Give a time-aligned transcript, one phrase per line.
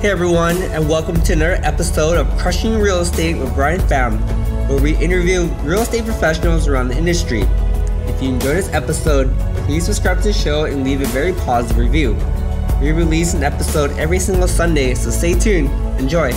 [0.00, 4.20] Hey everyone, and welcome to another episode of Crushing Real Estate with Brian Pham,
[4.68, 7.40] where we interview real estate professionals around the industry.
[8.06, 11.78] If you enjoyed this episode, please subscribe to the show and leave a very positive
[11.78, 12.16] review.
[12.80, 15.68] We release an episode every single Sunday, so stay tuned.
[15.98, 16.30] Enjoy.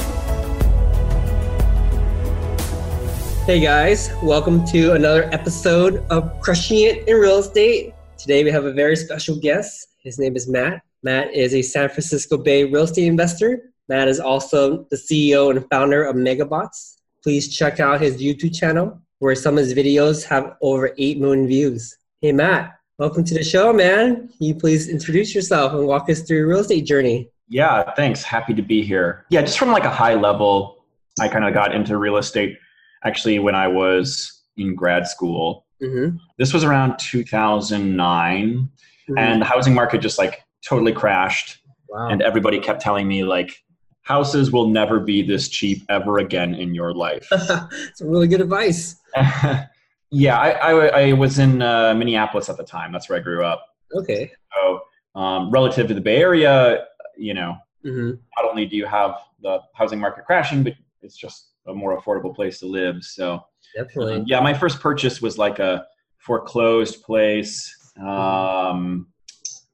[3.45, 7.93] Hey guys, welcome to another episode of Crushing It in Real Estate.
[8.17, 9.89] Today we have a very special guest.
[9.99, 10.81] His name is Matt.
[11.03, 13.71] Matt is a San Francisco Bay real estate investor.
[13.89, 16.97] Matt is also the CEO and founder of Megabots.
[17.23, 21.47] Please check out his YouTube channel where some of his videos have over 8 million
[21.47, 21.97] views.
[22.21, 24.27] Hey, Matt, welcome to the show, man.
[24.27, 27.31] Can you please introduce yourself and walk us through your real estate journey?
[27.49, 28.21] Yeah, thanks.
[28.21, 29.25] Happy to be here.
[29.31, 30.85] Yeah, just from like a high level,
[31.19, 32.57] I kind of got into real estate
[33.03, 35.65] actually when I was in grad school.
[35.81, 36.17] Mm-hmm.
[36.37, 39.17] This was around 2009, mm-hmm.
[39.17, 41.59] and the housing market just like totally crashed.
[41.89, 42.09] Wow.
[42.09, 43.63] And everybody kept telling me like
[44.03, 47.27] houses will never be this cheap ever again in your life.
[47.71, 48.95] It's really good advice.
[50.11, 52.91] yeah, I, I, I, was in uh, Minneapolis at the time.
[52.91, 53.65] That's where I grew up.
[53.93, 54.31] Okay.
[54.55, 54.81] So
[55.19, 56.85] um, relative to the Bay Area,
[57.17, 58.11] you know, mm-hmm.
[58.37, 62.33] not only do you have the housing market crashing, but it's just a more affordable
[62.33, 63.03] place to live.
[63.03, 63.43] So
[63.75, 65.85] definitely, um, yeah, my first purchase was like a
[66.17, 67.75] foreclosed place.
[67.99, 69.07] Um,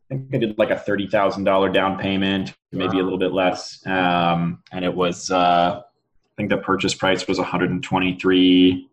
[0.09, 3.33] I think I did like a thirty thousand dollar down payment, maybe a little bit
[3.33, 7.83] less, um, and it was uh, I think the purchase price was one hundred and
[7.83, 8.89] twenty three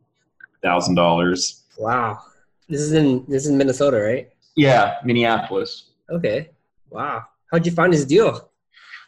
[0.63, 1.63] thousand dollars.
[1.79, 2.19] Wow,
[2.69, 4.29] this is in this is in Minnesota, right?
[4.57, 5.91] Yeah, Minneapolis.
[6.11, 6.51] Okay.
[6.91, 7.25] Wow.
[7.51, 8.51] How'd you find this deal?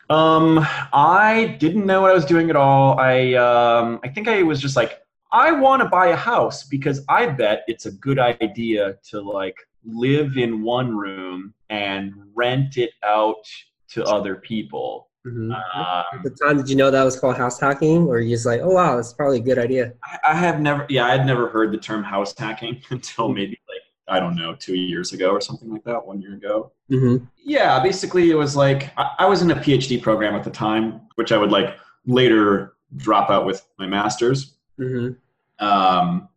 [0.09, 2.99] Um, I didn't know what I was doing at all.
[2.99, 7.05] I um, I think I was just like, I want to buy a house because
[7.09, 12.91] I bet it's a good idea to like live in one room and rent it
[13.05, 13.47] out
[13.89, 15.09] to other people.
[15.27, 15.53] Mm-hmm.
[15.53, 18.47] Um, At the time, did you know that was called house hacking, or you just
[18.47, 19.93] like, oh wow, that's probably a good idea?
[20.05, 23.59] I, I have never, yeah, I had never heard the term house hacking until maybe
[23.69, 26.71] like I don't know, two years ago or something like that, one year ago.
[26.91, 27.25] Mm-hmm.
[27.45, 31.01] Yeah, basically, it was like I, I was in a PhD program at the time,
[31.17, 34.55] which I would like later drop out with my master's.
[34.79, 35.65] Mm-hmm.
[35.65, 36.29] Um,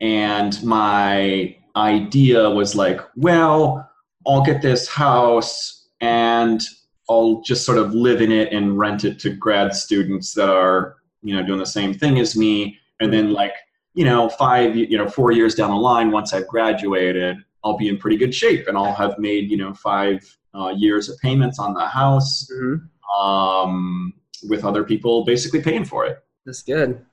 [0.00, 3.88] and my idea was like, well,
[4.26, 6.60] I'll get this house and
[7.08, 10.96] I'll just sort of live in it and rent it to grad students that are,
[11.22, 12.78] you know, doing the same thing as me.
[13.00, 13.54] And then like,
[13.94, 17.88] you know, five, you know, four years down the line, once I've graduated, I'll be
[17.88, 21.58] in pretty good shape and I'll have made, you know, five uh, years of payments
[21.58, 23.24] on the house mm-hmm.
[23.24, 24.12] um,
[24.48, 26.22] with other people basically paying for it.
[26.44, 27.04] That's good.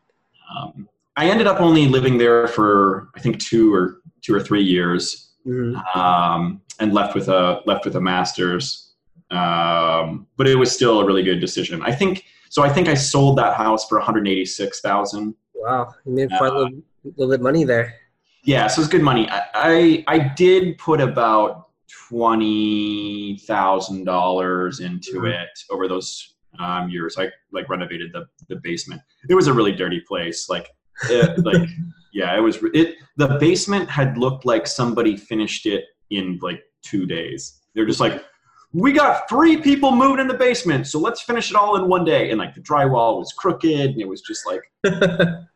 [0.56, 4.64] Um, I ended up only living there for I think two or two or three
[4.64, 6.00] years, mm-hmm.
[6.00, 8.94] um, and left with a left with a master's.
[9.32, 11.82] Um, but it was still a really good decision.
[11.82, 12.64] I think so.
[12.64, 15.36] I think I sold that house for one hundred eighty six thousand.
[15.54, 16.82] Wow, you made quite uh, a little,
[17.18, 17.96] little bit money there.
[18.44, 19.28] Yeah, so it's good money.
[19.30, 21.70] I, I, I did put about
[22.08, 25.28] twenty thousand dollars into mm-hmm.
[25.28, 27.18] it over those um, years.
[27.18, 29.02] I like renovated the the basement.
[29.28, 30.50] It was a really dirty place.
[30.50, 30.70] Like
[31.10, 31.70] it, like
[32.16, 32.96] yeah, it was it.
[33.18, 37.62] The basement had looked like somebody finished it in like two days.
[37.74, 38.24] They're just like,
[38.72, 42.06] we got three people moving in the basement, so let's finish it all in one
[42.06, 42.30] day.
[42.32, 44.62] And like the drywall was crooked, and it was just like,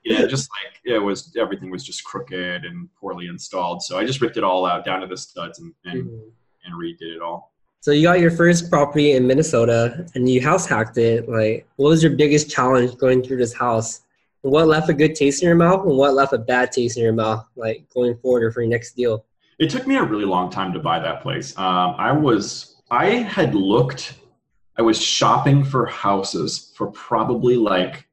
[0.03, 3.81] yeah, just like it was everything was just crooked and poorly installed.
[3.81, 6.29] So I just ripped it all out down to the studs and and, mm-hmm.
[6.65, 7.53] and redid it all.
[7.81, 11.29] So you got your first property in Minnesota, and you house hacked it.
[11.29, 14.01] Like, what was your biggest challenge going through this house?
[14.41, 17.03] What left a good taste in your mouth and what left a bad taste in
[17.03, 19.25] your mouth, like going forward or for your next deal?
[19.59, 21.57] It took me a really long time to buy that place.
[21.57, 24.13] Um, I was, I had looked,
[24.77, 28.07] I was shopping for houses for probably like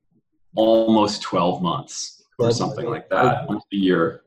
[0.57, 4.23] almost 12 months or something like that, once a year.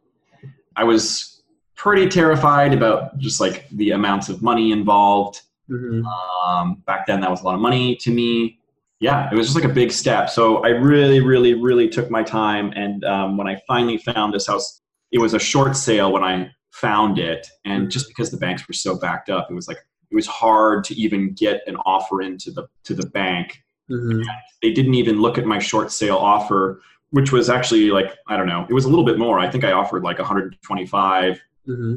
[0.75, 1.43] I was
[1.75, 5.41] pretty terrified about just like the amounts of money involved.
[5.69, 6.05] Mm-hmm.
[6.05, 8.58] Um, back then, that was a lot of money to me
[8.99, 10.29] yeah, it was just like a big step.
[10.29, 12.73] So I really, really, really took my time.
[12.75, 14.81] And um, when I finally found this house,
[15.11, 17.47] it was a short sale when I found it.
[17.65, 19.79] And just because the banks were so backed up, it was like
[20.11, 23.63] it was hard to even get an offer into the to the bank.
[23.89, 24.21] Mm-hmm.
[24.61, 26.81] They didn't even look at my short sale offer,
[27.11, 29.39] which was actually like I don't know, it was a little bit more.
[29.39, 31.95] I think I offered like 125 mm-hmm.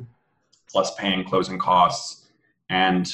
[0.71, 2.29] plus paying closing costs,
[2.71, 3.13] and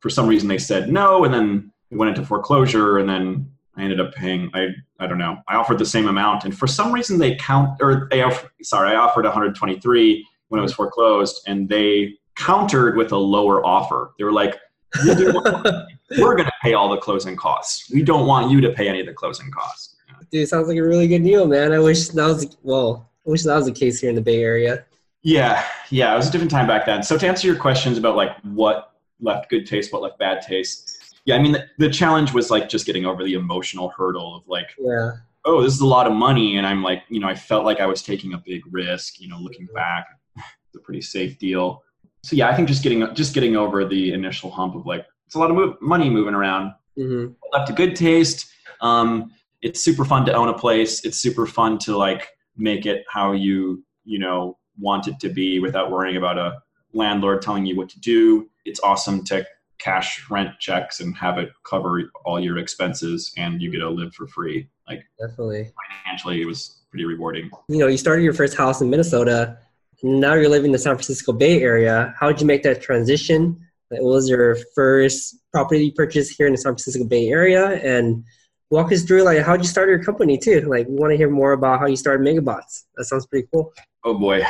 [0.00, 3.82] for some reason they said no, and then it went into foreclosure and then I
[3.82, 6.92] ended up paying I I don't know I offered the same amount and for some
[6.92, 8.24] reason they count or they
[8.62, 14.12] sorry I offered 123 when it was foreclosed and they countered with a lower offer
[14.18, 14.58] they were like
[15.04, 17.90] we're going to pay all the closing costs.
[17.90, 19.96] We don't want you to pay any of the closing costs.
[20.30, 21.72] Dude, sounds like a really good deal, man.
[21.72, 23.10] I wish that was well.
[23.26, 24.84] I wish that was the case here in the Bay Area.
[25.22, 27.02] Yeah, yeah, it was a different time back then.
[27.02, 30.99] So to answer your questions about like what left good taste, what left bad taste,
[31.24, 34.48] yeah, I mean the, the challenge was like just getting over the emotional hurdle of
[34.48, 35.12] like, Yeah.
[35.44, 37.80] oh, this is a lot of money, and I'm like, you know, I felt like
[37.80, 39.20] I was taking a big risk.
[39.20, 40.06] You know, looking back,
[40.36, 41.82] it's a pretty safe deal.
[42.22, 45.34] So yeah, I think just getting just getting over the initial hump of like it's
[45.34, 48.50] a lot of move, money moving around hmm left a good taste.
[48.80, 49.32] Um,
[49.62, 51.04] it's super fun to own a place.
[51.04, 55.60] It's super fun to like make it how you you know want it to be
[55.60, 56.58] without worrying about a
[56.92, 58.48] landlord telling you what to do.
[58.64, 59.46] It's awesome to
[59.80, 64.14] cash rent checks and have it cover all your expenses, and you get to live
[64.14, 64.68] for free.
[64.88, 65.72] Like Definitely.
[66.04, 67.50] financially, it was pretty rewarding.
[67.68, 69.58] You know, you started your first house in Minnesota.
[70.02, 72.14] And now you're living in the San Francisco Bay Area.
[72.18, 73.60] How did you make that transition?
[73.88, 77.80] What was your first property you purchased here in the San Francisco Bay Area?
[77.82, 78.24] And
[78.70, 80.62] walk us through like how did you start your company too?
[80.62, 82.84] Like we want to hear more about how you started Megabots.
[82.96, 83.72] That sounds pretty cool.
[84.04, 84.42] Oh boy.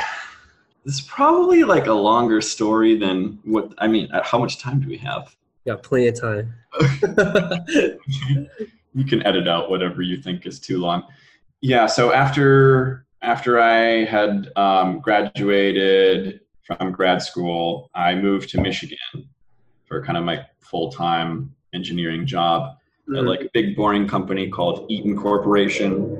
[0.83, 4.09] This is probably like a longer story than what I mean.
[4.23, 5.35] How much time do we have?
[5.65, 6.53] Yeah, plenty of time.
[8.93, 11.03] you can edit out whatever you think is too long.
[11.61, 11.85] Yeah.
[11.85, 19.29] So after after I had um, graduated from grad school, I moved to Michigan
[19.85, 22.77] for kind of my full time engineering job
[23.15, 26.17] at like a big boring company called Eaton Corporation.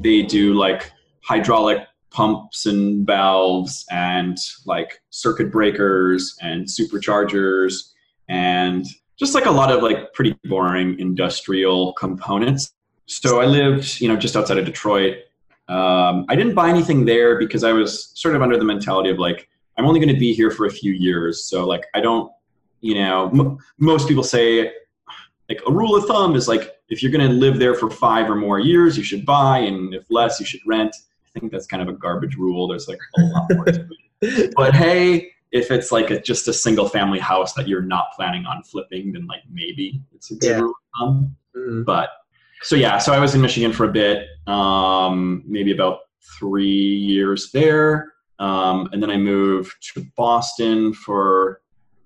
[0.00, 0.90] They do like
[1.22, 7.90] hydraulic pumps and valves and like circuit breakers and superchargers
[8.28, 8.86] and
[9.18, 12.72] just like a lot of like pretty boring industrial components.
[13.06, 15.18] So I lived, you know, just outside of Detroit.
[15.68, 19.18] Um, I didn't buy anything there because I was sort of under the mentality of
[19.18, 21.44] like, I'm only going to be here for a few years.
[21.44, 22.30] So like, I don't,
[22.80, 24.70] you know, m- most people say
[25.48, 28.30] like a rule of thumb is like, if you're going to live there for five
[28.30, 29.58] or more years, you should buy.
[29.58, 30.94] And if less, you should rent.
[31.34, 32.68] I think that's kind of a garbage rule.
[32.68, 33.86] There's like a lot more to
[34.22, 38.06] it but hey, if it's like a, just a single family house that you're not
[38.16, 40.60] planning on flipping, then like maybe it's a good Yeah.
[40.60, 40.74] rule.
[41.56, 41.84] Mhm.
[41.84, 42.10] But
[42.62, 46.00] so yeah, so I was in Michigan for a bit, um, maybe about
[46.38, 46.64] three
[46.96, 51.60] years there, um, and then I moved to Boston for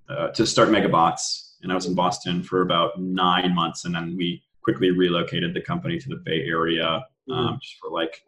[0.09, 4.17] uh, to start Megabots, and I was in Boston for about nine months, and then
[4.17, 8.25] we quickly relocated the company to the Bay Area um, just for like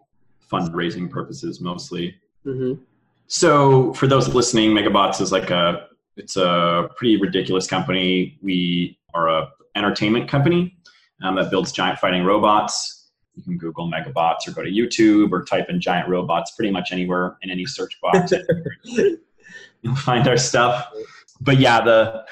[0.51, 2.15] fundraising purposes mostly.
[2.47, 2.79] Mhm.
[3.27, 5.87] So for those listening, Megabots is like a
[6.17, 8.39] it's a pretty ridiculous company.
[8.43, 10.77] We are a entertainment company
[11.23, 13.11] um, that builds giant fighting robots.
[13.37, 16.91] You can Google Megabots or go to YouTube or type in giant robots pretty much
[16.93, 18.33] anywhere in any search box.
[19.83, 20.89] You'll find our stuff.
[21.41, 22.25] But yeah, the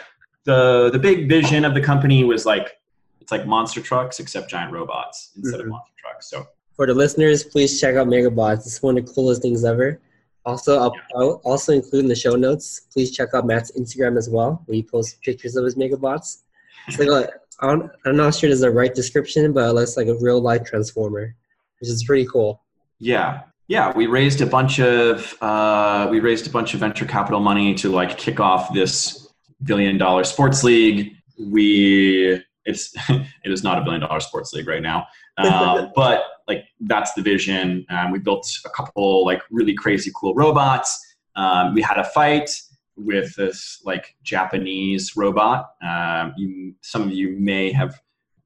[0.44, 2.78] the the big vision of the company was like
[3.20, 5.64] it's like monster trucks except giant robots instead Mhm.
[5.64, 6.28] of monster trucks.
[6.30, 6.46] So
[6.78, 8.58] For the listeners, please check out Megabots.
[8.58, 10.00] It's one of the coolest things ever.
[10.46, 12.82] Also, I'll, I'll also include in the show notes.
[12.92, 16.42] Please check out Matt's Instagram as well, where he posts pictures of his Megabots.
[16.86, 17.30] It's like a,
[17.60, 20.40] I don't, I'm not sure there's a right description, but it looks like a real
[20.40, 21.34] life transformer,
[21.80, 22.62] which is pretty cool.
[23.00, 23.92] Yeah, yeah.
[23.96, 27.90] We raised a bunch of uh, we raised a bunch of venture capital money to
[27.90, 29.26] like kick off this
[29.64, 31.16] billion dollar sports league.
[31.40, 36.64] We it's it is not a billion dollar sports league right now, um, but like
[36.80, 37.86] that's the vision.
[37.90, 41.06] Um, we built a couple like really crazy cool robots.
[41.36, 42.50] Um, we had a fight
[42.96, 45.70] with this like Japanese robot.
[45.82, 48.00] Um, you, some of you may have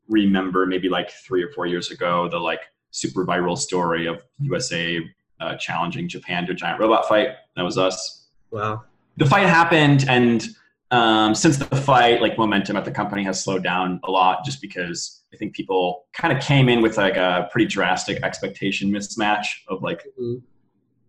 [0.08, 5.00] remember maybe like three or four years ago the like super viral story of USA
[5.40, 7.28] uh, challenging Japan to a giant robot fight.
[7.56, 8.26] That was us.
[8.50, 8.84] Wow.
[9.16, 10.46] The fight happened, and
[10.92, 14.60] um, since the fight, like momentum at the company has slowed down a lot, just
[14.60, 19.46] because I think people kind of came in with like a pretty drastic expectation mismatch
[19.68, 20.42] of like Mhm.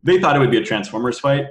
[0.04, 1.48] they thought it would be a Transformers fight,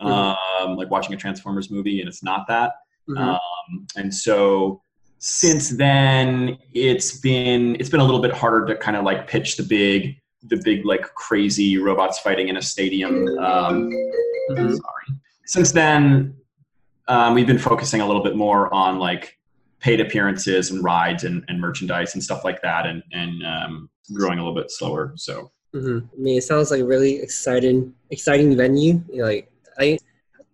[0.00, 0.36] Mhm.
[0.60, 2.74] um, like watching a Transformers movie, and it's not that.
[3.08, 3.18] Mhm.
[3.18, 4.80] Um, and so
[5.18, 9.56] since then, it's been it's been a little bit harder to kind of like pitch
[9.56, 13.26] the big the big like crazy robots fighting in a stadium.
[13.38, 13.90] Um,
[14.50, 14.76] Mhm.
[14.76, 15.18] Sorry.
[15.46, 16.36] Since then,
[17.08, 19.38] um, we've been focusing a little bit more on like
[19.80, 24.38] paid appearances and rides and, and merchandise and stuff like that, and and um, growing
[24.38, 25.12] a little bit slower.
[25.16, 29.02] So hmm I mean, it sounds like a really exciting, exciting venue.
[29.12, 29.98] Like, I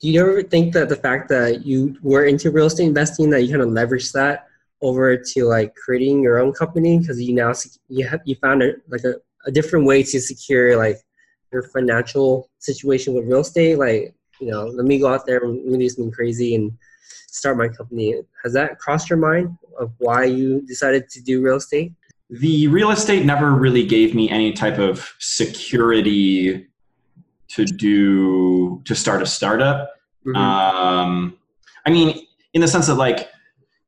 [0.01, 3.43] do you ever think that the fact that you were into real estate investing that
[3.43, 4.47] you kind of leveraged that
[4.81, 7.53] over to like creating your own company because you now
[7.89, 9.15] you have you found a, like a,
[9.47, 10.97] a different way to secure like
[11.53, 13.79] your financial situation with real estate.
[13.79, 16.77] Like, you know, let me go out there and let me do something crazy and
[17.27, 18.15] start my company.
[18.43, 21.93] Has that crossed your mind of why you decided to do real estate?
[22.31, 26.69] The real estate never really gave me any type of security
[27.49, 29.91] to do to start a startup.
[30.25, 30.37] Mhm.
[30.37, 31.37] Um,
[31.85, 33.29] I mean, in the sense that like,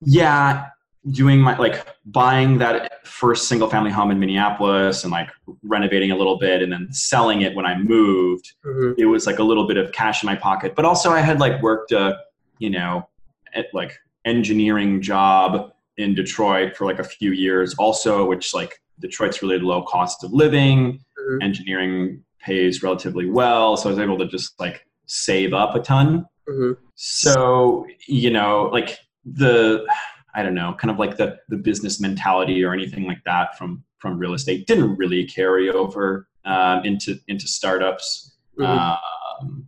[0.01, 0.67] yeah,
[1.11, 5.29] doing my like buying that first single family home in Minneapolis and like
[5.63, 8.53] renovating a little bit and then selling it when I moved.
[8.65, 8.95] Mhm.
[8.99, 11.41] It was like a little bit of cash in my pocket, but also I had
[11.41, 12.19] like worked a
[12.59, 13.09] you know
[13.55, 19.43] at like engineering job in Detroit for like a few years also, which like Detroit's
[19.43, 21.01] really low cost of living.
[21.21, 21.43] Mhm.
[21.43, 26.27] Engineering pays relatively well, so I was able to just like save up a ton.
[26.49, 26.77] Mhm.
[26.95, 29.85] So, you know, like the
[30.35, 33.85] I don't know, kind of like the the business mentality or anything like that from
[33.99, 38.35] from real estate didn't really carry over um, into into startups.
[38.59, 38.67] Mhm.
[38.67, 39.67] Um,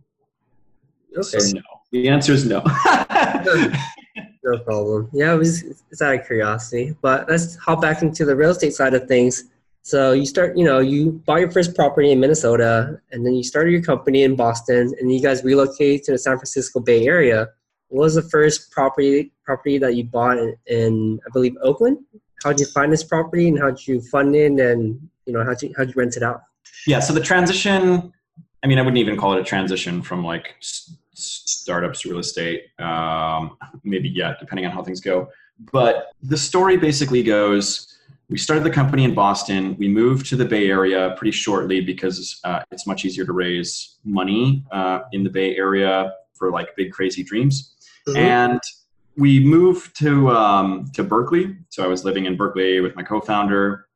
[1.17, 1.39] okay.
[1.39, 2.63] So no, the answer is no.
[4.45, 5.09] No problem.
[5.11, 6.95] Yeah, it was it's out of curiosity.
[7.01, 9.45] But let's hop back into the real estate side of things.
[9.81, 13.43] So you start, you know, you bought your first property in Minnesota, and then you
[13.43, 17.49] started your company in Boston, and you guys relocated to the San Francisco Bay Area.
[17.89, 20.37] What was the first property property that you bought
[20.67, 21.99] in, I believe Oakland?
[22.43, 25.43] How did you find this property, and how did you fund it, and you know,
[25.43, 26.41] how did you, how did you rent it out?
[26.87, 26.99] yeah.
[26.99, 28.11] So the transition.
[28.63, 32.19] I mean, I wouldn't even call it a transition from like s- startups to real
[32.19, 32.63] estate.
[32.79, 35.29] Um, maybe yet, depending on how things go.
[35.71, 37.91] But the story basically goes.
[38.27, 39.75] We started the company in Boston.
[39.77, 43.97] We moved to the Bay Area pretty shortly because uh, it's much easier to raise
[44.03, 47.74] money uh, in the Bay Area for like big crazy dreams.
[48.07, 48.15] Mhm.
[48.17, 48.59] and
[49.17, 51.55] we moved to um, to Berkeley.
[51.69, 53.87] So I was living in Berkeley with my co-founder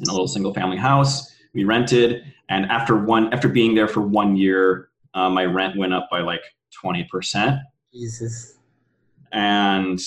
[0.00, 1.32] in a little single-family house.
[1.54, 5.92] We rented, and after one after being there for one year, uh, my rent went
[5.94, 7.58] up by like twenty percent,
[7.92, 8.56] Jesus.
[9.32, 9.98] and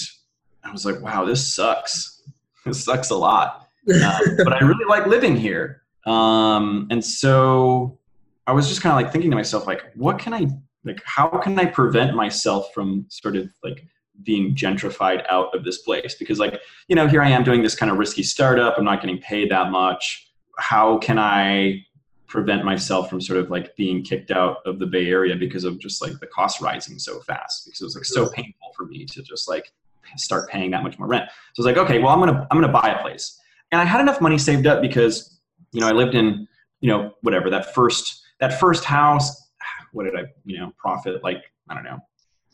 [0.63, 2.13] I was like, "Wow, this sucks.
[2.65, 5.83] This sucks a lot." Uh, but I really like living here.
[6.05, 7.97] Um, and so
[8.45, 10.47] I was just kind of like thinking to myself, like, what can I,
[10.83, 13.85] like, how can I prevent myself from sort of like
[14.23, 16.15] being gentrified out of this place?
[16.15, 18.75] Because, like, you know, here I am doing this kind of risky startup.
[18.77, 20.31] I'm not getting paid that much.
[20.57, 21.83] How can I
[22.27, 25.79] prevent myself from sort of like being kicked out of the Bay Area because of
[25.79, 27.65] just like the cost rising so fast?
[27.65, 29.71] Because it was like so painful for me to just like
[30.15, 31.29] start paying that much more rent.
[31.53, 33.39] So I was like, okay, well, I'm gonna I'm gonna buy a place
[33.71, 35.39] and I had enough money saved up because
[35.71, 36.47] you know I lived in
[36.79, 39.46] you know whatever that first that first house.
[39.93, 41.99] What did I you know profit like I don't know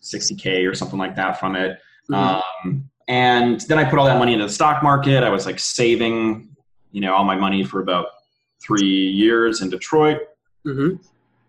[0.01, 1.79] 60k or something like that from it.
[2.11, 2.41] Mhm.
[2.65, 5.23] Um, and then I put all that money into the stock market.
[5.23, 6.49] I was like saving
[6.91, 8.07] you know all my money for about
[8.65, 10.19] three years in Detroit.
[10.65, 10.99] Mhm.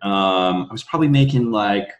[0.01, 1.91] Um, I was probably making like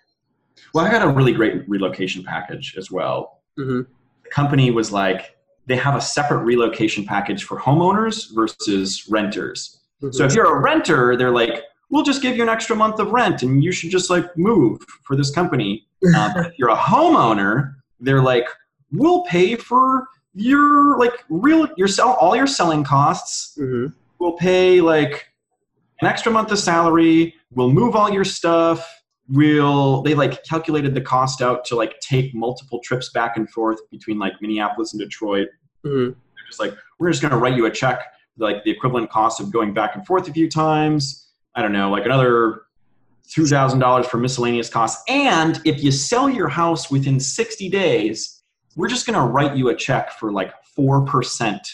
[0.73, 3.87] well I got a really great relocation package as well Mhm.
[4.23, 5.37] the company was like
[5.67, 9.81] they have a separate relocation package for homeowners versus renters.
[10.03, 10.13] Mhm.
[10.13, 13.11] So if you're a renter, they're like, we'll just give you an extra month of
[13.11, 15.85] rent and you should just like move for this company.
[16.15, 18.47] Uh, but if you're a homeowner, they're like,
[18.91, 23.57] we'll pay for your like real your sell all your selling costs.
[23.59, 23.93] Mhm.
[24.19, 25.27] We'll pay like
[26.01, 27.33] an extra month of salary.
[27.51, 28.85] We'll move all your stuff.
[29.29, 33.79] We'll they like calculated the cost out to like take multiple trips back and forth
[33.89, 35.47] between like Minneapolis and Detroit.
[35.85, 36.09] Mhm.
[36.15, 38.03] They're just like, we're just gonna write you a check
[38.37, 41.24] like the equivalent cost of going back and forth a few times.
[41.55, 42.61] I don't know, like another
[43.29, 45.03] two thousand dollars for miscellaneous costs.
[45.07, 48.43] And if you sell your house within sixty days,
[48.75, 51.67] we're just gonna write you a check for like four percent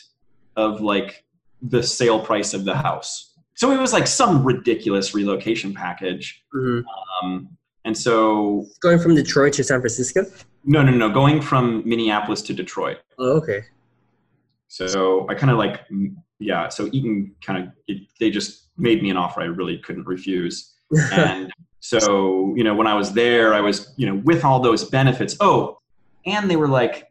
[0.56, 1.24] of like
[1.62, 3.34] the sale price of the house.
[3.56, 6.44] So it was like some ridiculous relocation package.
[6.56, 6.84] Mhm.
[7.24, 7.50] Um,
[7.86, 10.24] and so Going from Detroit to San Francisco.
[10.66, 12.98] no, no, no, going from Minneapolis to Detroit.
[13.18, 13.64] Oh, okay.
[14.68, 15.82] So I kind of like,
[16.40, 16.70] yeah.
[16.70, 20.74] So Eaton kind of, they just made me an offer I really couldn't refuse.
[21.14, 24.84] And so, you know, when I was there, I was, you know, with all those
[24.90, 25.36] benefits.
[25.40, 25.80] Oh,
[26.26, 27.08] and they were like,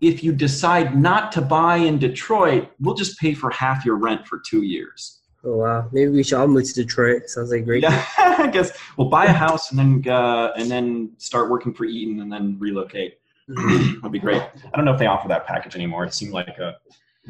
[0.00, 4.26] if you decide not to buy in Detroit, we'll just pay for half your rent
[4.26, 5.20] for two years.
[5.44, 5.88] oh wow.
[5.92, 7.28] Maybe we should all move to Detroit.
[7.28, 7.82] Sounds like great.
[7.82, 11.84] Yeah, I guess we'll buy a house and then uh, and then start working for
[11.84, 13.18] Eaton and then relocate.
[13.50, 13.94] Mhm.
[14.00, 14.40] That'd be great.
[14.40, 16.04] I don't know if they offer that package anymore.
[16.04, 16.76] It seemed like a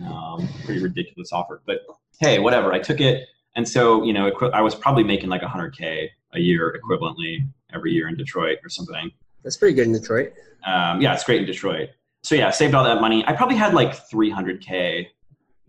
[0.05, 1.79] um, pretty ridiculous offer, but
[2.21, 2.73] hey, whatever.
[2.73, 3.27] I took it,
[3.57, 7.39] and so you know, I was probably making like 100k a year equivalently
[7.73, 9.11] every year in Detroit or something.
[9.43, 10.33] That's pretty good in Detroit.
[10.67, 11.91] Um, yeah, it's great in Detroit.
[12.23, 13.25] So yeah, saved all that money.
[13.27, 15.07] I probably had like 300k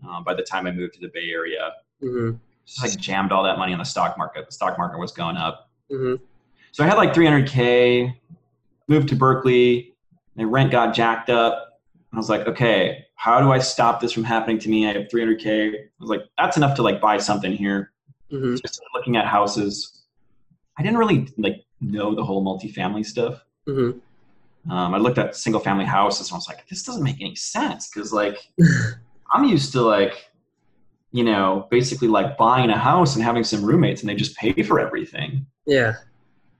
[0.06, 1.72] uh, by the time I moved to the Bay Area.
[2.00, 2.32] hmm
[2.66, 4.46] Just like jammed all that money on the stock market.
[4.46, 5.70] The stock market was going up.
[5.90, 6.16] hmm
[6.72, 8.14] So I had like 300k.
[8.88, 9.94] Moved to Berkeley.
[10.36, 11.80] My rent got jacked up.
[12.12, 14.88] I was like, okay, how do I stop this from happening to me?
[14.88, 15.74] I have 300k.
[15.76, 17.92] I was like, that's enough to like buy something here.
[18.32, 18.56] Mm-hmm.
[18.56, 20.02] Just looking at houses.
[20.76, 23.44] I didn't really like know the whole multifamily stuff.
[23.68, 24.72] Mm-hmm.
[24.72, 27.36] Um, I looked at single family houses and I was like, this doesn't make any
[27.36, 28.38] sense because like
[29.32, 30.28] I'm used to like,
[31.12, 34.52] you know, basically like buying a house and having some roommates and they just pay
[34.64, 35.46] for everything.
[35.64, 35.92] Yeah.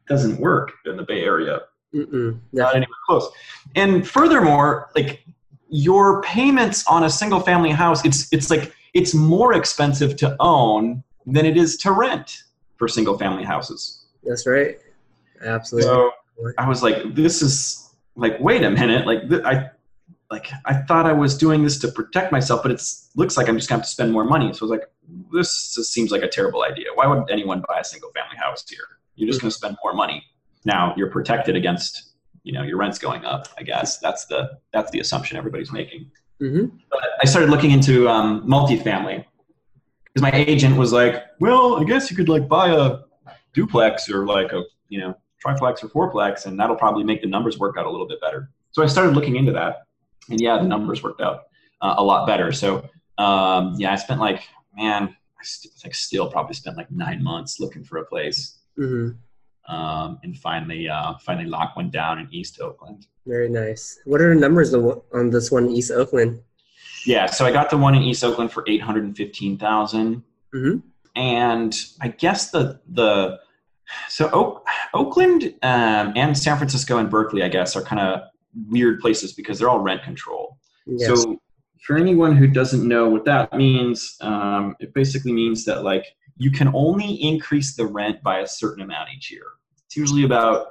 [0.07, 1.63] doesn't work in the Bay Area.
[1.93, 2.39] Mm-mm.
[2.53, 3.29] Not anywhere close.
[3.75, 5.27] And furthermore, like
[5.73, 11.03] your payments on a single family house, it's it's like it's more expensive to own
[11.27, 12.45] than it is to rent
[12.77, 14.05] for single family houses.
[14.23, 14.79] That's right.
[15.43, 15.89] Absolutely.
[15.89, 16.13] So
[16.59, 19.71] I was like, this is like, wait a minute, like th- I
[20.31, 22.83] like I thought I was doing this to protect myself, but it
[23.17, 24.53] looks like I'm just gonna have to spend more money.
[24.53, 24.91] So I was like,
[25.33, 26.87] this just seems like a terrible idea.
[26.95, 28.79] Why would anyone buy a single family house here?
[29.15, 30.23] You're just gonna spend more money.
[30.65, 32.12] Now you're protected against,
[32.45, 33.49] you know, your rent's going up.
[33.59, 36.11] I guess that's the that's the assumption everybody's making.
[36.41, 39.25] hmm But I started looking into um, multifamily
[40.07, 42.99] because my agent was like, well, I guess you could like buy a
[43.55, 47.59] duplex or like a you know triplex or fourplex, and that'll probably make the numbers
[47.59, 48.51] work out a little bit better.
[48.73, 49.87] So I started looking into that,
[50.31, 51.45] and yeah, the numbers worked out
[51.81, 52.53] uh, a lot better.
[52.53, 54.43] So um, yeah, I spent like
[54.77, 59.11] man, I st- like still probably spent like nine months looking for a place, hmm
[59.69, 63.07] um, and finally uh, finally locked one down in East Oakland.
[63.27, 63.99] Very nice.
[64.05, 66.41] What are the numbers on this one, in East Oakland?
[67.07, 70.23] Yeah, so I got the one in East Oakland for eight hundred and fifteen thousand.
[70.53, 70.79] hmm
[71.15, 73.39] and I guess the the
[74.09, 78.23] so Oak, Oakland um, and San Francisco and Berkeley, I guess, are kind of
[78.71, 80.57] weird places because they're all rent control.
[80.87, 81.09] Yes.
[81.09, 81.41] So
[81.87, 86.07] for anyone who doesn't know what that means, um, it basically means that like
[86.43, 89.45] you can only increase the rent by a certain amount each year.
[89.87, 90.67] It's usually about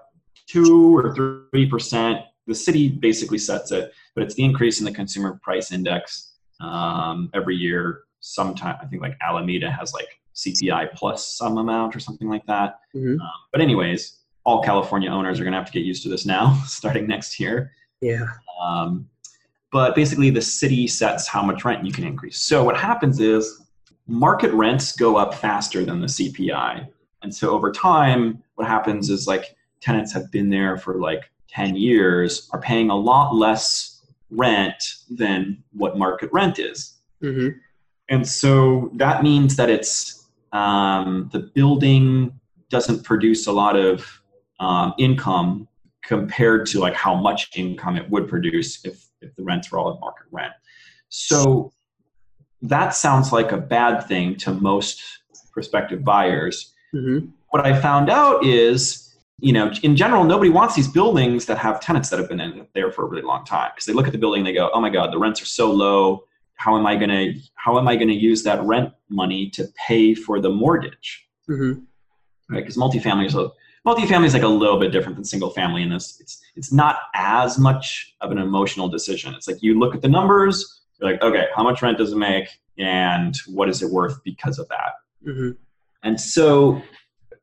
[0.45, 2.19] two or three percent.
[2.45, 7.29] The city basically sets it, but it's the increase in the consumer price index um,
[7.33, 8.03] every year.
[8.19, 12.79] Sometime I think like Alameda has like CPI plus some amount or something like that.
[12.93, 13.13] Mhm.
[13.13, 16.25] Um, but anyways, all California owners are going to have to get used to this
[16.25, 17.71] now, starting next year.
[18.01, 18.25] Yeah.
[18.61, 19.07] Um,
[19.71, 22.41] but basically, the city sets how much rent you can increase.
[22.41, 23.60] So what happens is
[24.11, 26.87] market rents go up faster than the CPI,
[27.21, 31.75] and so over time, what happens is like tenants have been there for like 10
[31.75, 36.97] years are paying a lot less rent than what market rent is.
[37.21, 37.49] hmm
[38.09, 44.21] And so that means that it's um, the building doesn't produce a lot of
[44.59, 45.67] um, income
[46.03, 49.93] compared to like how much income it would produce if, if the rents were all
[49.93, 50.53] at market rent.
[51.09, 51.73] So
[52.61, 55.01] that sounds like a bad thing to most
[55.51, 56.73] prospective buyers.
[56.91, 57.19] hmm
[57.49, 61.81] What I found out is, you know, in general, nobody wants these buildings that have
[61.81, 63.71] tenants that have been in there for a really long time.
[63.73, 65.45] Because they look at the building and they go, "Oh my God, the rents are
[65.45, 66.25] so low.
[66.55, 69.67] How am i going to how am i going to use that rent money to
[69.87, 71.27] pay for the mortgage?
[71.47, 71.73] Hmm
[72.51, 72.59] right?
[72.61, 73.49] Because multifamily is a
[73.87, 76.19] multifamily is like a little bit different than single family in this.
[76.19, 79.33] It's it's not as much of an emotional decision.
[79.33, 82.17] It's like you look at the numbers you're like okay how much rent does it
[82.17, 84.91] make and what is it worth because of that?
[85.25, 85.51] Hmm
[86.03, 86.81] and so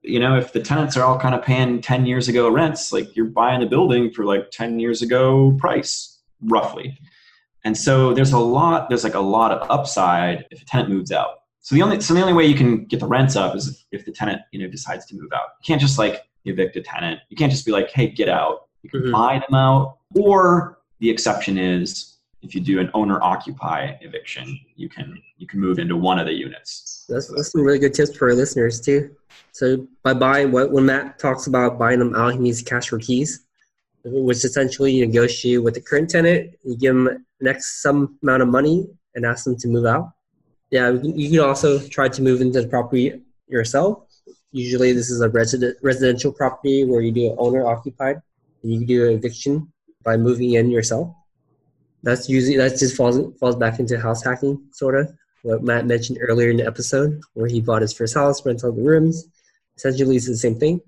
[0.02, 3.14] you know if the tenants are all kind of paying 10 years ago rents like
[3.16, 6.98] you're buying the building for like 10 years ago price roughly.
[7.64, 11.10] And so there's a lot there's like a lot of upside if a tenant moves
[11.12, 11.40] out.
[11.60, 14.00] So the only so the only way you can get the rents up is if,
[14.00, 15.48] if the tenant you know decides to move out.
[15.60, 17.20] You can't just like evict a tenant.
[17.28, 18.68] You can't just be like hey get out.
[18.82, 19.12] You can Mhm.
[19.12, 24.88] buy them out or the exception is if you do an owner occupy eviction you
[24.88, 28.16] can you can move into one of the units That's, that's some really good tips
[28.16, 29.10] for our listeners too.
[29.52, 32.98] So by buying, what when Matt talks about buying them out, he needs cash for
[32.98, 33.46] keys,
[34.04, 36.54] which essentially you negotiate with the current tenant.
[36.64, 40.12] You give them next some amount of money and ask them to move out.
[40.70, 44.04] Yeah, you can- also try to move into the property yourself.
[44.52, 48.16] Usually, this is a resident residential property where you do owner occupied.
[48.62, 49.72] And you can do an eviction
[50.04, 51.14] by moving in yourself.
[52.02, 56.18] That's usually that just falls falls back into house hacking, sort of what Matt mentioned
[56.20, 59.26] earlier in the episode, where he bought his first house, rents all the rooms.
[59.76, 60.80] Essentially, it's the same thing.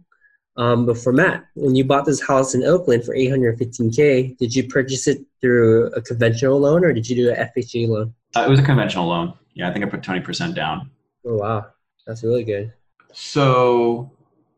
[0.56, 4.66] Um, but for Matt, when you bought this house in Oakland for 815k, did you
[4.68, 8.12] purchase it through a conventional loan or did you do an FHA loan?
[8.36, 10.88] uh, it was a conventional loan yeah i think i put 20% down
[11.26, 11.66] Oh wow,
[12.06, 12.72] that's really good.
[13.12, 14.10] so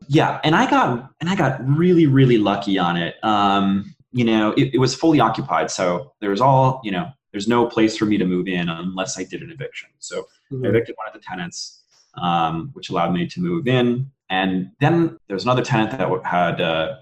[0.07, 4.51] yeah and i got and i got really really lucky on it um you know
[4.53, 8.05] it, it was fully occupied so there was all you know there's no place for
[8.05, 10.67] me to move in unless i did an eviction so I Mhm.
[10.67, 11.81] evicted one of the tenants
[12.15, 16.61] um, which allowed me to move in and then there was another tenant that had
[16.61, 16.97] uh,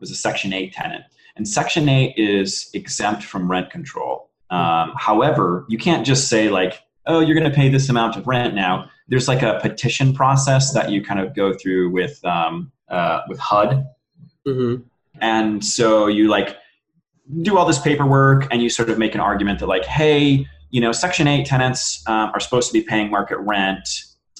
[0.00, 1.04] was a section 8 tenant
[1.36, 4.30] and Section 8 is exempt from rent control.
[4.48, 8.26] Um, however, you can't just say, like, oh, you're going to pay this amount of
[8.26, 8.88] rent now.
[9.08, 13.38] There's like a petition process that you kind of go through with, um, uh, with
[13.38, 13.86] HUD.
[14.48, 14.82] Mm-hmm.
[15.20, 16.56] And so you like
[17.42, 20.80] do all this paperwork and you sort of make an argument that, like, hey, you
[20.80, 23.88] know, Section 8 tenants um, are supposed to be paying market rent.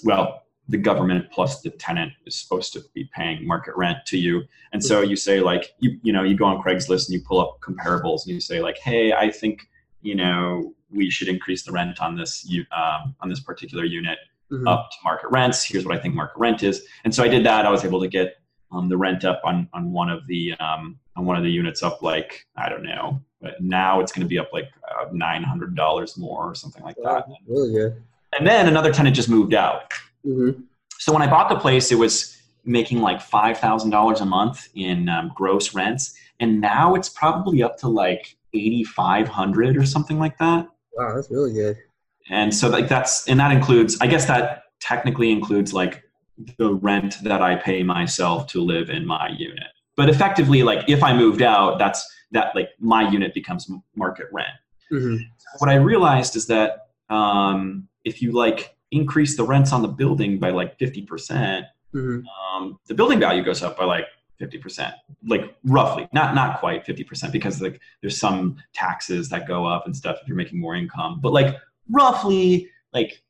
[0.04, 4.42] Well, the government plus the tenant is supposed to be paying market rent to you.
[4.72, 7.40] And so you say like you you know you go on Craigslist and you pull
[7.40, 9.68] up comparables and you say like, hey, I think
[10.02, 14.18] you know we should increase the rent on this um, on this particular unit
[14.52, 14.66] mm-hmm.
[14.66, 15.64] up to market rents.
[15.64, 16.84] Here's what I think market rent is.
[17.04, 17.66] And so I did that.
[17.66, 18.34] I was able to get
[18.72, 21.82] um, the rent up on on one of the um, on one of the units
[21.82, 25.42] up like I don't know, but now it's going to be up like uh, nine
[25.42, 27.26] hundred dollars more or something like that.
[27.46, 28.02] Really good.
[28.38, 29.92] And then another tenant just moved out.
[30.26, 30.60] Mm-hmm.
[30.98, 34.68] So when I bought the place, it was making like five thousand dollars a month
[34.74, 39.86] in um, gross rents, and now it's probably up to like eighty five hundred or
[39.86, 40.68] something like that.
[40.94, 41.76] Wow, that's really good.
[42.28, 46.02] And so like that's and that includes, I guess that technically includes like
[46.58, 49.68] the rent that I pay myself to live in my unit.
[49.96, 54.48] But effectively, like if I moved out, that's that like my unit becomes market rent.
[54.92, 55.22] Mm-hmm.
[55.58, 60.38] What I realized is that um, if you like increase the rents on the building
[60.38, 62.20] by like 50%, percent mm-hmm.
[62.28, 64.06] um, the building value goes up by like
[64.40, 64.92] 50%,
[65.26, 69.96] like roughly, not, not quite 50% because like there's some taxes that go up and
[69.96, 71.56] stuff if you're making more income, but like
[71.90, 73.22] roughly like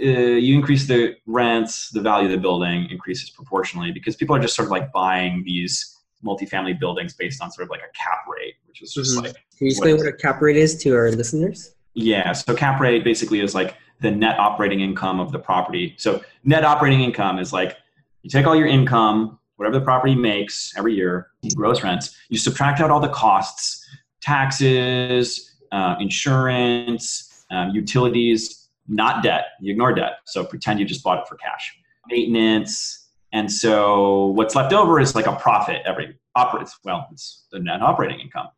[0.00, 4.40] uh, you increase the rents, the value of the building increases proportionally because people are
[4.40, 8.24] just sort of like buying these multifamily buildings based on sort of like a cap
[8.28, 9.26] rate, which is just mm-hmm.
[9.26, 9.34] like.
[9.56, 11.74] Can you explain what, what a cap rate is to our listeners?
[11.94, 15.94] Yeah, so cap rate basically is like the net operating income of the property.
[15.98, 17.76] So net operating income is like
[18.22, 22.80] you take all your income, whatever the property makes every year, gross rents, you subtract
[22.80, 23.86] out all the costs,
[24.20, 29.46] taxes, uh, insurance, um, utilities, not debt.
[29.60, 30.18] You ignore debt.
[30.26, 31.76] So pretend you just bought it for cash.
[32.08, 33.08] Maintenance.
[33.32, 36.78] And so what's left over is like a profit every operates.
[36.84, 38.48] Well, it's the net operating income.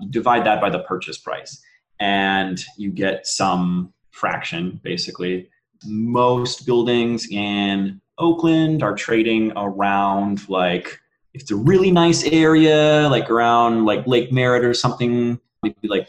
[0.00, 1.60] You divide that by the purchase price
[2.00, 5.50] and you get some fraction, basically.
[5.84, 10.98] Most buildings in Oakland are trading around like
[11.34, 16.08] if it's a really nice area, like around like Lake Merritt or something, maybe like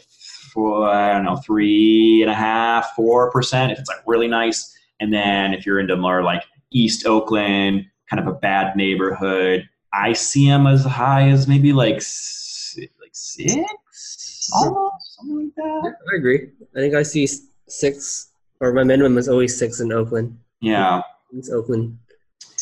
[0.56, 4.76] four, I don't know, three and a half, four percent if it's like really nice.
[5.00, 6.42] And then if you're into more like
[6.72, 11.96] East Oakland, kind of a bad neighborhood, I see them as high as maybe like
[11.96, 15.96] like six, almost something like that.
[16.12, 16.50] I agree.
[16.74, 17.28] I think I see
[17.68, 20.38] six, or my minimum is always six in Oakland.
[20.60, 21.02] Yeah.
[21.32, 21.98] It's Oakland,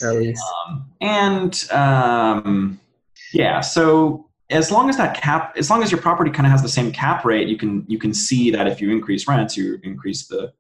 [0.03, 0.43] at least.
[0.67, 2.81] Um, and um,
[3.33, 6.63] yeah, so as long as that cap, as long as your property kind of has
[6.63, 9.79] the same cap rate, you can you can see that if you increase rents, you
[9.83, 10.53] increase the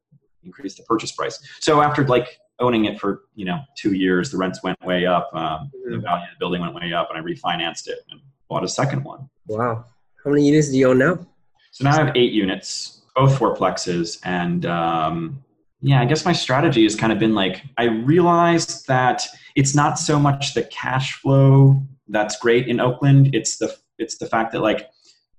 [0.42, 1.38] increase the purchase price.
[1.60, 5.30] So after like owning it for you know two years, the rents went way up,
[5.34, 5.92] um, mm-hmm.
[5.92, 8.68] the value of the building went way up, and I refinanced it and bought a
[8.68, 9.28] second one.
[9.46, 9.84] Wow,
[10.24, 11.26] how many units do you own now?
[11.72, 15.44] So now I have eight units both fourplexes and um,
[15.80, 19.22] yeah i guess my strategy has kind of been like i realized that
[19.54, 24.26] it's not so much the cash flow that's great in oakland it's the it's the
[24.26, 24.88] fact that like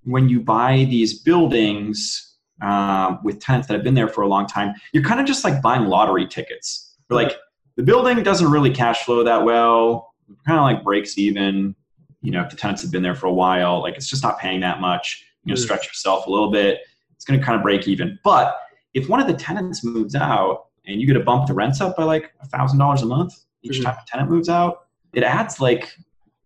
[0.03, 4.47] when you buy these buildings uh, with tenants that have been there for a long
[4.47, 7.33] time you're kind of just like buying lottery tickets Or like
[7.75, 10.13] the building doesn't really cash flow that well
[10.47, 11.75] kind of like breaks even
[12.21, 14.39] you know if the tenants have been there for a while like it's just not
[14.39, 15.61] paying that much you know mm.
[15.61, 16.79] stretch yourself a little bit
[17.25, 18.19] it's going to kind of break even.
[18.23, 18.55] But
[18.93, 21.97] if one of the tenants moves out and you get to bump the rents up
[21.97, 23.83] by like a thousand dollars a month each mm-hmm.
[23.83, 25.89] time a tenant moves out, it adds like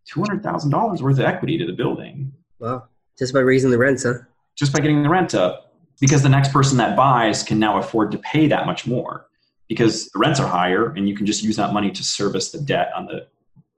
[0.10, 2.34] two hundred thousand dollars worth of equity to the building.
[2.60, 2.86] Wow!
[3.18, 4.14] Just by raising the rents, huh?
[4.56, 8.12] Just by getting the rent up, because the next person that buys can now afford
[8.12, 9.28] to pay that much more
[9.68, 12.60] because the rents are higher, and you can just use that money to service the
[12.60, 13.28] debt on the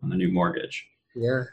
[0.02, 0.88] on the new mortgage.
[1.15, 1.44] Yeah,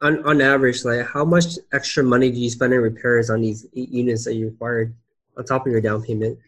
[0.00, 3.66] on on average, like how much extra money do you spend in repairs on these
[3.74, 4.94] units that you acquired
[5.36, 6.38] on top of your down payment?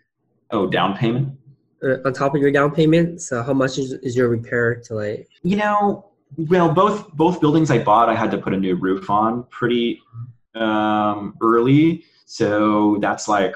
[0.51, 1.39] Oh, down payment.
[1.83, 4.95] Uh, on top of your down payment, so how much is, is your repair to
[4.95, 5.29] like?
[5.43, 9.11] You know, well, both both buildings I bought, I had to put a new roof
[9.11, 10.03] on pretty
[10.55, 13.55] um, early, so that's like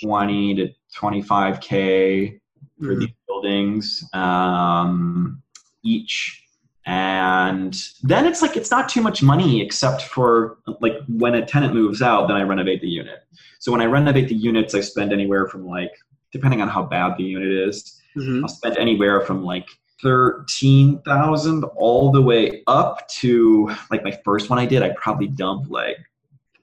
[0.00, 2.40] twenty to twenty five k
[2.78, 3.00] for mm-hmm.
[3.00, 5.42] these buildings um,
[5.82, 6.40] each
[6.86, 11.74] and then it's like it's not too much money except for like when a tenant
[11.74, 13.20] moves out then i renovate the unit
[13.58, 15.92] so when i renovate the units i spend anywhere from like
[16.32, 18.42] depending on how bad the unit is mm-hmm.
[18.42, 19.68] i'll spend anywhere from like
[20.02, 25.70] 13000 all the way up to like my first one i did i probably dumped
[25.70, 25.98] like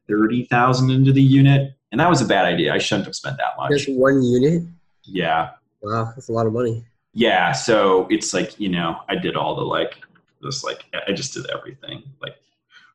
[0.07, 2.73] thirty thousand into the unit, and that was a bad idea.
[2.73, 3.71] I shouldn't have spent that much.
[3.71, 4.63] Just one unit.
[5.03, 5.49] Yeah,
[5.81, 6.85] Wow, that's a lot of money.
[7.13, 7.51] yeah.
[7.51, 9.97] So it's like you know, I did all the like,
[10.41, 12.35] just like I just did everything, like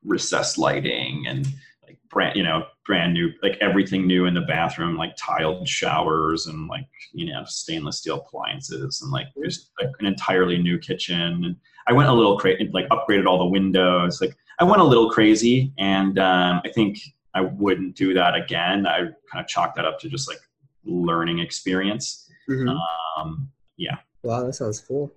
[0.04, 1.46] recessed lighting and
[2.12, 6.68] brand, you know, brand new, like everything new in the bathroom, like tiled showers and
[6.68, 11.44] like you know, stainless steel appliances and like there's like an entirely new kitchen.
[11.44, 11.56] And
[11.88, 14.20] I went a little crazy, like upgraded all the windows.
[14.20, 16.98] Like I went a little crazy, and um, I think
[17.34, 18.86] I wouldn't do that again.
[18.86, 20.38] I kind of chalked that up to just like
[20.84, 22.28] learning experience.
[22.48, 22.78] Mhm.
[23.16, 23.96] Um, yeah.
[24.22, 25.10] Wow, that sounds cool.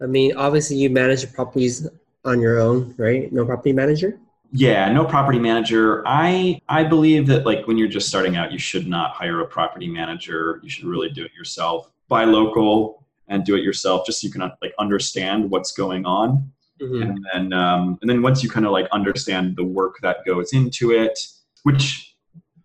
[0.00, 1.88] I mean, obviously, you manage properties
[2.24, 3.32] on your own, right?
[3.32, 4.18] No property manager.
[4.50, 6.02] Yeah, no property manager.
[6.06, 9.46] I I believe that like when you're just starting out, you should not hire a
[9.46, 10.60] property manager.
[10.62, 11.90] You should really do it yourself.
[12.08, 16.50] Buy local and do it yourself, just so you can like understand what's going on.
[16.80, 17.02] Mhm.
[17.02, 20.52] And then um, and then once you kind of like understand the work that goes
[20.52, 21.18] into it,
[21.64, 22.16] which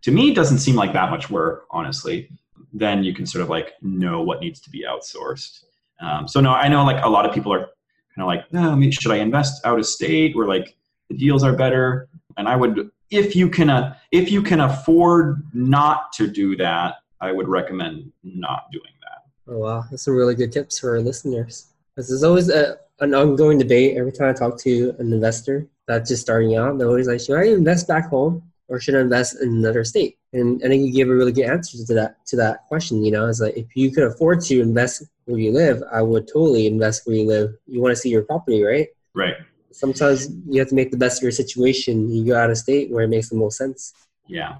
[0.03, 2.29] to me doesn't seem like that much work, honestly.
[2.71, 5.65] Then you can sort of like know what needs to be outsourced.
[6.01, 7.67] Um, so no, I know like a lot of people are
[8.15, 10.75] kind of like, oh, should I invest out of state or like
[11.09, 12.07] the deals are better?
[12.37, 16.95] And I would, if you can, uh, if you can afford not to do that,
[17.21, 19.53] I would recommend not doing that.
[19.53, 21.67] Oh wow, that's some really good tips for our listeners.
[21.95, 26.09] Because there's always a, an ongoing debate every time I talk to an investor that's
[26.09, 26.77] just starting out.
[26.77, 30.17] They're always like, should I invest back home or should I invest in another state?
[30.31, 33.03] And I think you gave a really good answer to that to that question.
[33.03, 36.27] You know, it's like if you could afford to invest where you live, I would
[36.27, 37.53] totally invest where you live.
[37.67, 38.87] You want to see your property, right?
[39.13, 39.35] Right.
[39.73, 42.09] Sometimes you have to make the best of your situation.
[42.09, 43.93] You go out of state where it makes the most sense.
[44.27, 44.55] Yeah.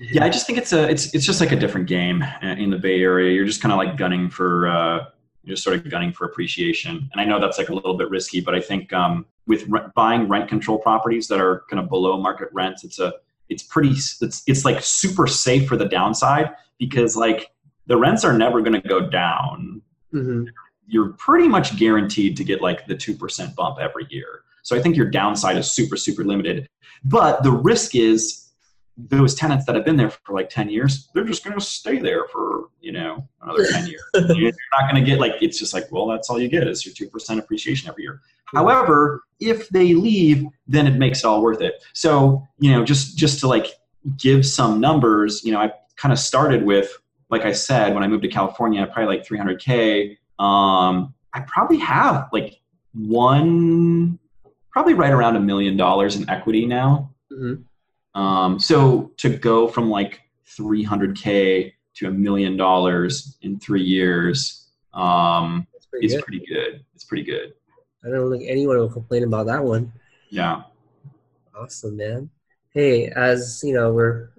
[0.00, 2.78] Yeah, I just think it's a it's it's just like a different game in the
[2.78, 3.32] Bay Area.
[3.32, 5.06] You're just kind of like gunning for uh,
[5.42, 7.08] you're just sort of gunning for appreciation.
[7.12, 9.86] And I know that's like a little bit risky, but I think um, with re-
[9.94, 13.14] buying rent control properties that are kind of below market rents, it's a
[13.48, 17.50] it's pretty it's it's like super safe for the downside because like
[17.86, 19.80] the rents are never going to go down.
[20.12, 20.44] hmm
[20.86, 24.42] You're pretty much guaranteed to get like the two percent bump every year.
[24.68, 26.68] So I think your downside is super super limited.
[27.02, 28.50] But the risk is
[28.98, 31.98] those tenants that have been there for like 10 years, they're just going to stay
[31.98, 34.02] there for, you know, another 10 years.
[34.14, 36.84] You're not going to get like, it's just like, well, that's all you get is
[36.84, 38.20] your 2% appreciation every year.
[38.46, 41.82] However, if they leave, then it makes it all worth it.
[41.94, 43.68] So, you know, just, just to like
[44.18, 46.92] give some numbers, you know, I kind of started with,
[47.30, 50.18] like I said, when I moved to California, probably like 300K.
[50.38, 52.60] Um, I probably have like
[52.92, 54.18] one,
[54.70, 57.10] probably right around a million dollars in equity now.
[57.30, 57.54] hmm
[58.14, 60.20] Um, so to go from like
[60.56, 66.24] 300k to a million dollars in three years um, pretty is good.
[66.24, 66.84] pretty good.
[66.94, 67.54] It's pretty good.
[68.04, 69.92] I don't think anyone will complain about that one.
[70.30, 70.62] Yeah.
[71.56, 72.30] Awesome, man.
[72.70, 74.30] Hey, as you know, we're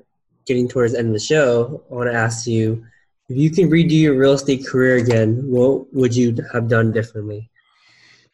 [0.46, 1.84] getting towards the end of the show.
[1.92, 2.86] I want to ask you
[3.28, 7.50] if you can redo your real estate career again, what would you have done differently?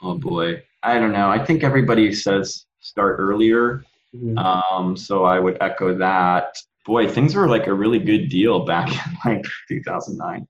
[0.02, 0.64] Oh boy.
[0.86, 1.30] I don't know.
[1.30, 3.84] I think everybody says start earlier.
[4.16, 4.38] Mhm.
[4.38, 6.56] Um, so I would echo that.
[6.86, 10.48] Boy, things were like a really good deal back in like 2009.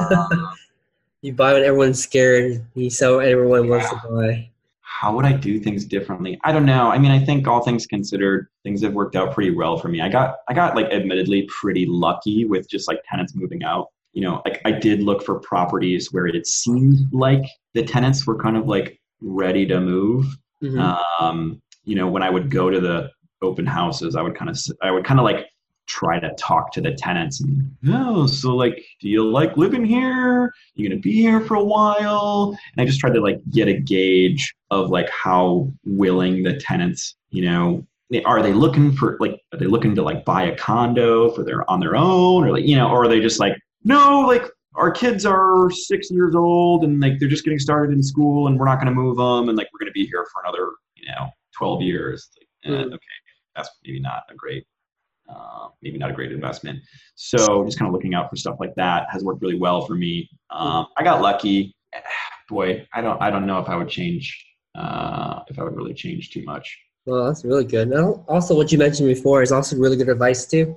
[0.00, 0.52] Um,
[1.22, 2.64] you buy when everyone's scared.
[2.74, 4.48] You sell when everyone wants to buy.
[4.80, 6.38] how would I do things differently?
[6.44, 6.88] I don't know.
[6.90, 10.00] I mean, I think all things considered, things have worked out pretty well for me.
[10.00, 13.88] I got, I got like admittedly pretty lucky with just like tenants moving out.
[14.12, 17.42] You know, like I did look for properties where it seemed like
[17.74, 20.26] the tenants were kind of like ready to move.
[20.62, 20.98] Mhm.
[21.20, 24.58] Um, you know, when I would go to the open houses, I would kind of,
[24.82, 25.46] I would kind of like
[25.86, 30.52] try to talk to the tenants and, oh, so like, do you like living here?
[30.74, 32.56] You gonna be here for a while?
[32.72, 37.16] And I just tried to like get a gauge of like how willing the tenants,
[37.30, 37.84] you know,
[38.24, 41.68] are they looking for like, are they looking to like buy a condo for their
[41.68, 44.90] on their own, or like, you know, or are they just like, no, like our
[44.90, 48.66] kids are six years old and like they're just getting started in school and we're
[48.66, 51.82] not gonna move them and like we're gonna be here for another, you know, twelve
[51.82, 52.30] years.
[52.38, 52.94] Like, eh, Mhm.
[52.94, 53.16] okay,
[53.54, 54.64] that's maybe not a great
[55.28, 56.78] uh, maybe not a great investment.
[57.14, 59.94] So just kind of looking out for stuff like that has worked really well for
[59.94, 60.28] me.
[60.50, 61.74] Um, I got lucky.
[62.48, 65.94] Boy, I don't I don't know if I would change uh, if I would really
[65.94, 66.78] change too much.
[67.06, 67.88] Well, that's really good.
[67.88, 70.76] Now, also, what you mentioned before is also really good advice too.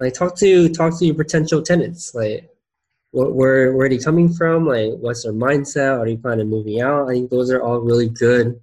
[0.00, 2.14] Like, talk to talk to your potential tenants.
[2.14, 2.48] Like,
[3.12, 4.66] wh- where where are they coming from?
[4.66, 5.98] Like, what's their mindset?
[5.98, 7.08] Are they planning on moving out?
[7.08, 8.60] I think those are all really good,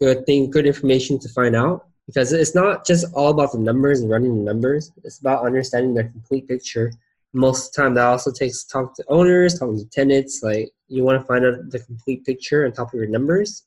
[0.00, 4.00] good thing, good information to find out because it's not just all about the numbers
[4.00, 4.92] and running the numbers.
[5.04, 6.92] It's about understanding their complete picture.
[7.32, 10.42] Most of the time, that also takes talk to owners, talking to tenants.
[10.42, 13.64] Like, you want to find out the complete picture on top of your numbers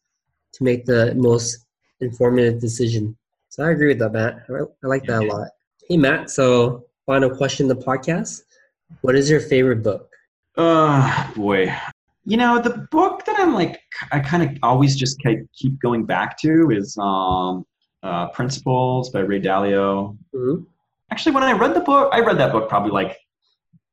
[0.54, 1.66] to make the most
[2.00, 3.16] informative decision.
[3.50, 4.46] So I agree with that, Matt.
[4.50, 5.50] I, I like that a lot.
[5.88, 6.30] Hey, Matt.
[6.30, 8.44] So final question: the podcast.
[9.02, 10.12] What is your favorite book?
[10.58, 11.74] Uh, boy.
[12.26, 13.80] You know, the book that I'm like,
[14.12, 15.20] I kind of always just
[15.54, 17.66] keep going back to is um,
[18.04, 20.18] uh, Principles by Ray Dalio.
[20.36, 20.64] Mm-hmm.
[21.12, 23.18] Actually, when I read the book, I read that book probably like,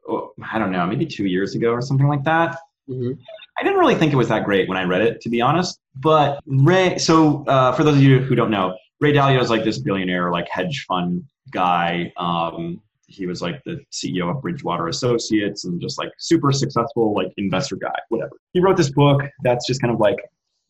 [0.09, 2.59] oh, I don't know, maybe two years ago or something like that.
[2.89, 3.13] Mm-hmm.
[3.59, 5.81] I didn't really think it was that great when I read it, to be honest.
[5.95, 9.65] But Ray, so uh, for those of you who don't know, Ray Dalio is like
[9.65, 12.13] this billionaire, like hedge fund guy.
[12.19, 17.33] Um, he was like the CEO of Bridgewater Associates and just like super successful, like
[17.37, 18.33] investor guy, whatever.
[18.53, 20.19] He wrote this book that's just kind of like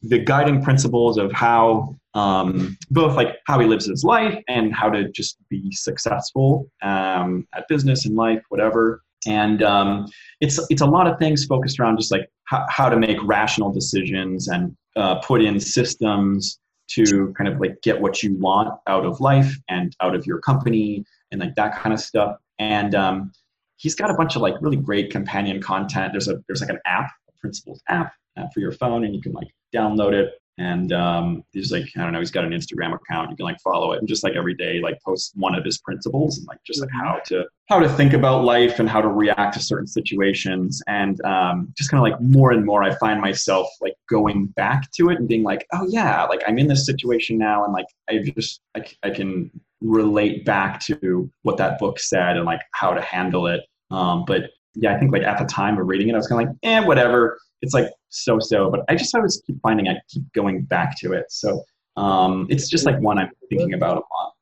[0.03, 4.91] the guiding principles of how um, both like how he lives his life and how
[4.91, 9.03] to just be successful um, at business and life, whatever.
[9.27, 10.07] And um,
[10.41, 13.73] it's it's a lot of things focused around just like how, how to make rational
[13.73, 19.05] decisions and uh, put in systems to kind of like get what you want out
[19.05, 22.37] of life and out of your company and like that kind of stuff.
[22.59, 23.33] And um,
[23.77, 26.13] he's got a bunch of like really great companion content.
[26.13, 29.21] There's a there's like an app, a Principles app uh, for your phone, and you
[29.21, 32.95] can like download it and um, he's like i don't know he's got an instagram
[32.95, 35.65] account you can like follow it and just like every day like post one of
[35.65, 37.07] his principles and like just like mm-hmm.
[37.07, 41.23] how to how to think about life and how to react to certain situations and
[41.25, 45.11] um, just kind of like more and more i find myself like going back to
[45.11, 48.19] it and being like oh yeah like i'm in this situation now and like i
[48.37, 53.01] just i, I can relate back to what that book said and like how to
[53.03, 53.61] handle it
[53.91, 56.43] um, but yeah i think like at the time of reading it i was kind
[56.43, 59.97] of like eh whatever it's like so so, but I just always keep finding I
[60.09, 61.27] keep going back to it.
[61.31, 61.63] So
[61.97, 64.33] um, it's just like one I'm thinking about a lot.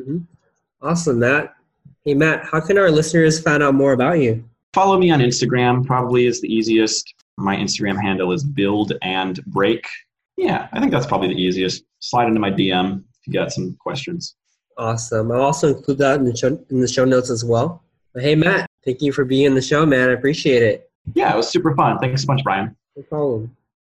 [0.00, 0.18] Mm-hmm.
[0.82, 1.54] Awesome, Matt.
[2.04, 4.44] Hey, Matt, how can our listeners find out more about you?
[4.72, 7.14] Follow me on Instagram, probably is the easiest.
[7.36, 9.86] My Instagram handle is build and break.
[10.36, 11.84] Yeah, I think that's probably the easiest.
[12.00, 14.34] Slide into my DM if you got some questions.
[14.78, 15.30] Awesome.
[15.32, 17.82] I'll also include that in the show, in the show notes as well.
[18.14, 20.10] But hey, Matt, thank you for being in the show, man.
[20.10, 20.90] I appreciate it.
[21.14, 21.98] Yeah, it was super fun.
[21.98, 22.76] Thanks so much, Brian.
[22.96, 23.56] No problem.